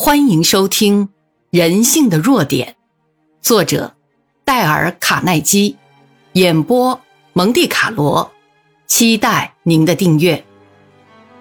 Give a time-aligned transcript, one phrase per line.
[0.00, 1.06] 欢迎收听
[1.50, 2.68] 《人性的弱点》，
[3.42, 3.96] 作者
[4.44, 5.76] 戴尔·卡耐基，
[6.34, 7.00] 演播
[7.32, 8.30] 蒙蒂卡罗。
[8.86, 10.44] 期待您的订阅。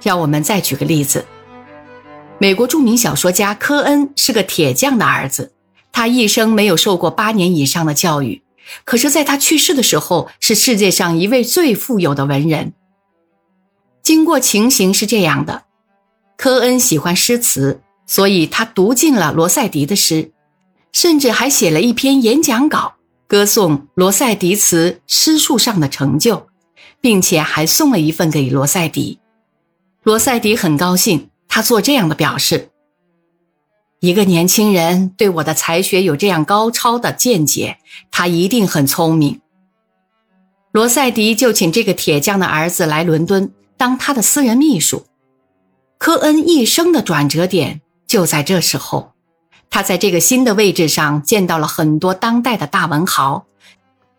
[0.01, 1.27] 让我们再举个例子：
[2.39, 5.53] 美国著名小说家科恩是个铁匠的儿子，
[5.91, 8.41] 他一生没有受过八年以上的教育，
[8.83, 12.73] 可是在他去世的时候，是世界上一位最富有的文人。
[14.01, 15.65] 经过情形是这样的：
[16.35, 17.81] 科恩喜欢诗词。
[18.07, 20.31] 所以他读尽了罗塞迪的诗，
[20.93, 22.95] 甚至还写了一篇演讲稿，
[23.27, 26.47] 歌颂罗塞迪词诗术上的成就，
[27.01, 29.19] 并且还送了一份给罗塞迪。
[30.03, 32.69] 罗塞迪很高兴，他做这样的表示：
[33.99, 37.77] 一个年轻人对我的才学有这样高超的见解，
[38.09, 39.41] 他一定很聪明。
[40.71, 45.05] 罗塞迪就请这个铁匠的儿子来伦敦当他的私人秘书。
[45.97, 47.81] 科恩一生的转折点。
[48.07, 49.11] 就在这时候，
[49.69, 53.45] 他在这个新的位置上见到了很多当代的大文豪，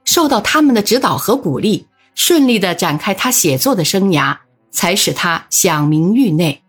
[0.05, 4.37] 受到他们的指导和鼓励，顺利的展开他写作的生涯，
[4.71, 6.63] 才使他享名域内。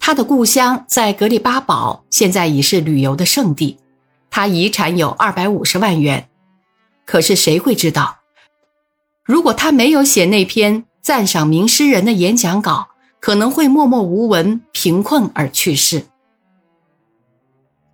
[0.00, 3.78] 他的故乡在格里巴堡，现在已是旅游的胜地。
[4.28, 6.28] 他遗产有二百五十万元，
[7.06, 8.16] 可是谁会知道，
[9.22, 12.88] 如果他没有写那篇赞赏名诗人的演讲稿？
[13.22, 16.06] 可能会默默无闻、贫困而去世。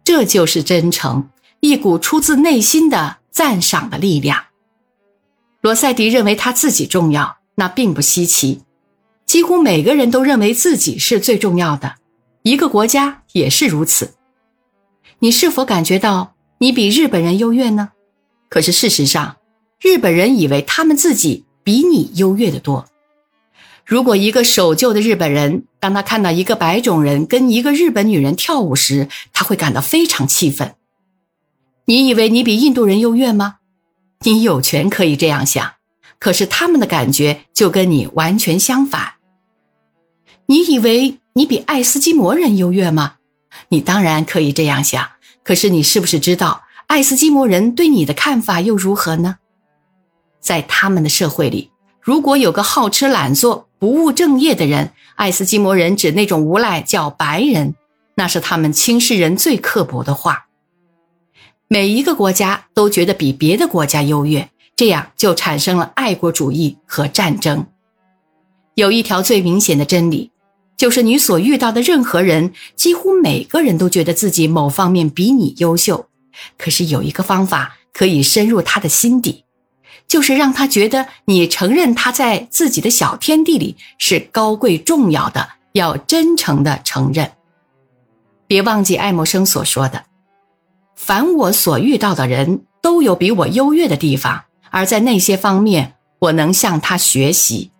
[0.02, 1.28] 这就是真诚，
[1.60, 4.46] 一股出自内心的赞赏的力量。
[5.60, 8.62] 罗塞迪认为他自己重要，那并不稀奇。
[9.26, 11.96] 几乎每个人都认为自己是最重要的，
[12.40, 14.14] 一个国家也是如此。
[15.18, 17.90] 你是否感觉到你比日本人优越呢？
[18.48, 19.36] 可是事实上，
[19.78, 22.86] 日本人以为他们自己比你优越的多。
[23.88, 30.74] 如果一个守旧的日本人，当他看到一个白种人跟一个日本女人跳舞时，他会感到非常气愤。
[31.86, 33.56] 你以为你比印度人优越吗？
[34.24, 35.72] 你有权可以这样想，
[36.18, 39.14] 可是他们的感觉就跟你完全相反。
[40.44, 43.14] 你以为你比爱斯基摩人优越吗？
[43.70, 45.08] 你当然可以这样想，
[45.42, 49.36] 可是你是不是知道爱斯基摩人对你的看法又如何呢？
[50.40, 51.70] 在他们的社会里。
[52.02, 57.74] 如果有个好吃懒做、不务正业的人，爱斯基摩人指那种无赖叫白人，
[58.16, 60.46] 那是他们轻视人最刻薄的话。
[61.68, 67.66] 每一个国家都觉得比别的国家优越，这样就产生了爱国主义和战争。
[68.74, 70.30] 有一条最明显的真理，
[70.76, 76.06] 就是你所遇到的任何人，几乎每个人都觉得自己某方面比你优秀。
[76.56, 79.44] 可是有一个方法可以深入他的心底。
[80.08, 87.30] 就是让他觉得你承认他在自己的小天地里是高贵重要的，要真诚的承认。
[88.46, 90.04] 别忘记爱默生所说的
[90.96, 97.70] ：“凡我所遇到的人都有比我优越的地方，而在那些方面，我能向他学习。”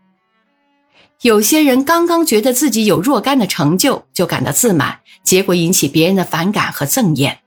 [1.22, 7.39] 有些人刚刚觉得自己有若干的成就，就感到自满，结果引起别人的反感和憎厌。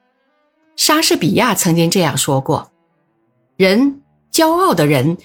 [0.76, 2.72] 莎士比亚曾经这样说过
[3.56, 4.01] ：“人。”
[4.32, 5.18] 骄傲的人，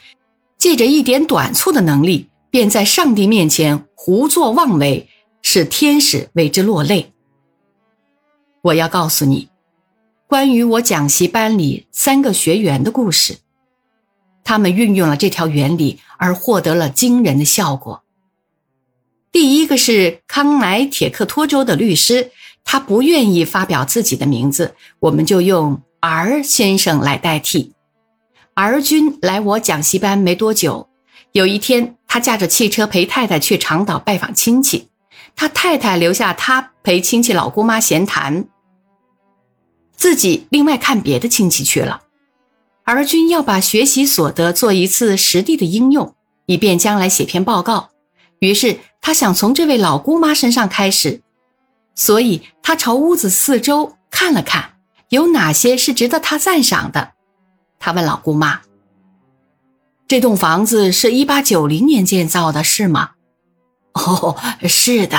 [0.59, 5.09] 借着一点短促的能力，便在上帝面前胡作妄为，
[5.43, 7.13] 使天使为之落泪。
[8.63, 9.49] 我要告诉你，
[10.27, 13.39] 关于我讲习班里三个学员的故事，
[14.43, 18.03] 他们运用了这条原理而获得了惊人的效果。
[19.31, 22.33] 第一个是康乃铁克托州的律师，
[22.65, 27.76] 他不愿意发表自己的名字，我们就用 R 先生来代替。
[28.57, 30.89] 儿君来我讲习班没多久，
[31.33, 34.89] 有一天，他驾着汽车陪太太去长岛拜访亲戚，
[35.37, 38.47] 他太太留下他陪亲戚老姑妈闲谈，
[39.95, 42.01] 自己另外看别的亲戚去了。
[42.85, 46.15] 儿君要把学习所得做一次实地的应用，
[46.47, 47.91] 以便将来写篇报告，
[48.39, 51.21] 于是他想从这位老姑妈身上开始，
[51.95, 54.77] 所以他朝屋子四周看了看，
[55.11, 57.16] 有哪些是值得他赞赏的。
[57.87, 58.63] 他问老姑妈
[60.09, 63.13] ：“这栋房子是一八九零年建造的，是吗
[63.95, 64.37] ？”“哦，
[64.67, 65.17] 是的。”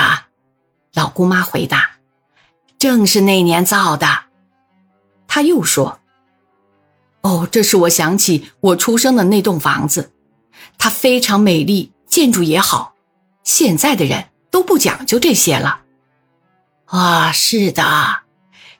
[0.92, 1.92] 老姑妈回答
[2.78, 4.06] ，“正是那年造的。”
[5.26, 5.98] 他又说
[7.24, 10.12] ：“哦，这使我想起我出生的那栋房子，
[10.76, 12.92] 它非常美丽，建筑也好。
[13.44, 15.80] 现在的人都不讲究这些了。
[16.84, 18.24] ”“啊，是的。”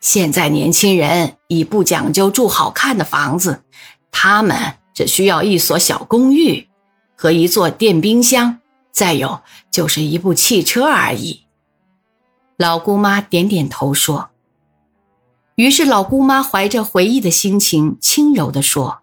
[0.00, 3.62] 现在年轻人已不讲究住好看的房子，
[4.10, 6.68] 他们只需要一所小公寓
[7.16, 8.60] 和一座电冰箱，
[8.92, 9.40] 再有
[9.70, 11.42] 就是一部汽车而已。
[12.56, 14.30] 老姑妈点点头说。
[15.56, 19.00] 于是老姑妈怀着回忆的心情，轻柔地说：“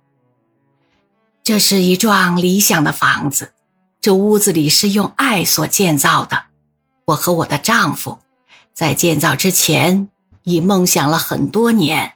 [1.43, 3.51] 这是一幢理想的房子，
[3.99, 6.43] 这屋子里是用爱所建造的。
[7.07, 8.19] 我和我的丈夫，
[8.73, 10.07] 在建造之前
[10.45, 12.13] 已梦想了很多年。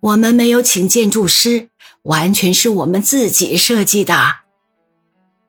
[0.00, 1.68] 我们没有请建筑师，
[2.02, 4.36] 完全是我们自己设计的。”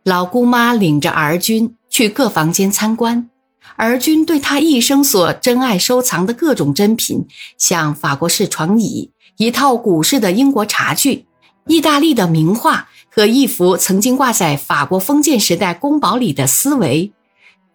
[0.03, 3.29] 老姑妈领着儿君去各房间参观，
[3.75, 7.27] 儿君对她一生所珍爱收藏的各种珍品，
[7.57, 11.25] 像法国式床椅、一套古式的英国茶具、
[11.67, 17.11] 意大利的名画和一幅曾经挂在法国封建时代宫堡里的思维，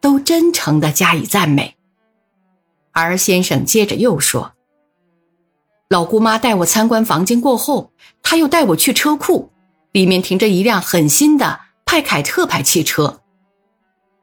[0.01, 1.74] 都真诚地加以赞美。
[2.95, 4.53] 而先生接着又说
[5.91, 7.93] ：“老姑妈带我参观房间过后，
[8.23, 9.51] 她又带我去车库，
[9.93, 13.21] 里面停着一辆很新的。”派凯特牌汽车，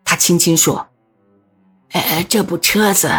[0.03, 0.89] 他轻轻说
[1.93, 3.09] ：“呃，这部车子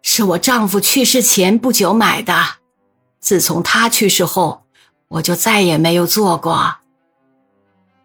[0.00, 2.32] 是我丈夫去世前不久买的，
[3.18, 4.62] 自从他去世后，
[5.08, 6.76] 我就再也没有坐过。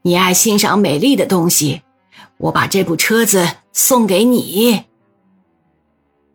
[0.01, 1.83] 你爱欣赏美丽的东西，
[2.37, 4.85] 我把这部车子送给你。”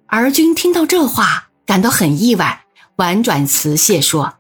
[0.09, 2.65] 儿君听到这话，感到很意外，
[2.97, 4.35] 婉转辞谢说：“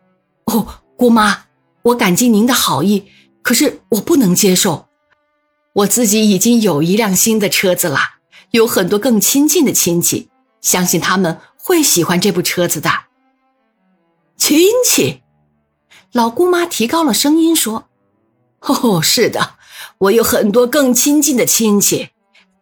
[0.47, 0.67] 哦，
[0.97, 1.47] 姑妈，
[1.83, 3.07] 我感激您的好意，
[3.43, 4.87] 可是我不能接受。”
[5.75, 7.99] 我自己已经有一辆新的车子了，
[8.53, 10.31] 有很多更亲近的亲戚，
[10.63, 12.91] 相信他们会喜欢这部车子的。
[14.39, 15.21] 亲戚，
[16.13, 17.89] 老姑妈提高了声音说
[18.61, 19.57] ：“哦，是的，
[19.99, 22.09] 我有很多更亲近的亲戚，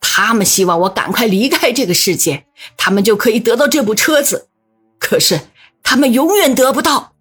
[0.06, 2.46] 他们希望我赶快离开这个世界，
[2.76, 4.48] 他们就可以得到这部车子，
[4.98, 5.40] 可是
[5.82, 7.14] 他们永远得不到。”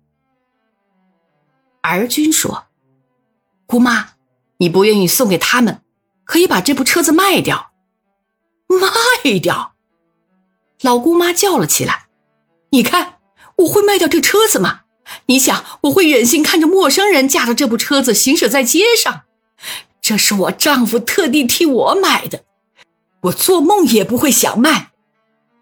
[1.81, 2.65] 儿君说
[3.65, 4.09] ：“姑妈，
[4.57, 5.79] 你不愿意送给他们？”
[6.25, 7.71] 可以把这部车子卖掉，
[8.67, 9.73] 卖掉！
[10.81, 12.07] 老姑妈叫了起来
[12.71, 13.19] ：“你看，
[13.57, 14.81] 我会卖掉这车子吗？
[15.25, 19.23] 你想，我会忍心看着陌生人驾着这部车子行驶在街上？
[20.01, 22.45] 这是我丈夫特地替我买的，
[23.23, 24.91] 我做梦也不会想卖。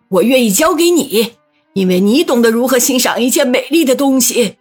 [0.10, 1.34] 我愿意交给你，
[1.74, 4.58] 因为你懂得如何欣赏一件美丽的东西。”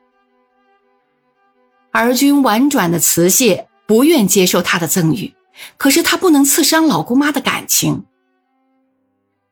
[1.93, 5.35] 儿君婉转的辞谢，不愿接受他的赠与。
[5.77, 8.05] 可是他不能刺伤老姑妈的感情。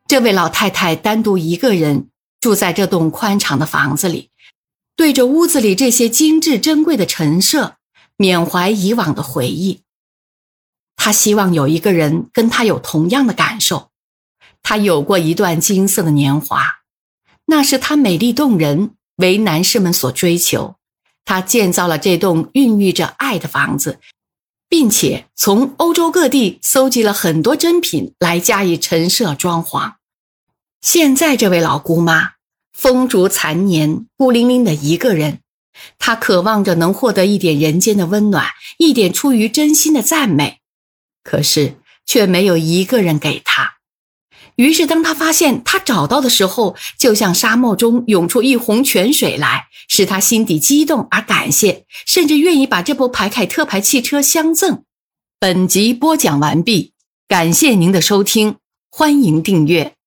[0.07, 2.07] 这位老太太单独一个人
[2.39, 4.31] 住在这栋宽敞的房子里，
[4.95, 7.75] 对着屋子里这些精致珍贵的陈设，
[8.17, 9.81] 缅怀以往的回忆。
[11.01, 13.89] 她希望有一个人跟她有同样的感受。
[14.61, 16.61] 她有过一段金色的年华，
[17.45, 20.75] 那是她美丽动人，为男士们所追求。
[21.23, 23.99] 她建造了这栋孕育着爱的房子。
[24.69, 29.93] 并且从欧洲各地搜集了很多珍品来加以陈设装潢。
[30.79, 32.33] 现在这位老姑妈
[32.71, 35.39] 风烛残年，孤零零的一个人，
[35.97, 38.45] 她渴望着能获得一点人间的温暖，
[38.77, 40.59] 一点出于真心的赞美，
[41.23, 41.75] 可是
[42.05, 43.75] 却没有一个人给他。
[44.55, 54.83] 于是，当他发现他找到的时候，就像沙漠中涌出一泓泉水来，使他心底激动而感谢，甚至愿意把这部排凯特牌汽车相赠。
[55.39, 56.91] 本集播讲完毕，
[57.27, 58.57] 感谢您的收听，
[58.89, 59.98] 欢迎订阅。